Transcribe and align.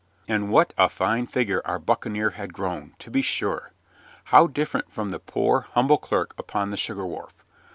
And 0.27 0.49
what 0.49 0.73
a 0.79 0.89
fine 0.89 1.27
figure 1.27 1.61
our 1.63 1.77
buccaneer 1.77 2.31
had 2.31 2.53
grown, 2.55 2.95
to 2.97 3.11
be 3.11 3.21
sure! 3.21 3.71
How 4.23 4.47
different 4.47 4.91
from 4.91 5.09
the 5.11 5.19
poor, 5.19 5.67
humble 5.73 5.99
clerk 5.99 6.33
upon 6.39 6.71
the 6.71 6.75
sugar 6.77 7.05
wharf! 7.05 7.33